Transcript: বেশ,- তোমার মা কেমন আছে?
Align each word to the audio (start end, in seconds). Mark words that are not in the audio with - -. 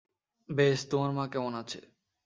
বেশ,- 0.49 0.79
তোমার 0.89 1.11
মা 1.11 1.25
কেমন 1.27 1.53
আছে? 1.55 1.79